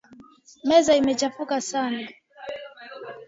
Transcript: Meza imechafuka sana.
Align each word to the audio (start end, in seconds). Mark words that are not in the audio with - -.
Meza 0.69 0.91
imechafuka 0.99 1.55
sana. 1.69 2.03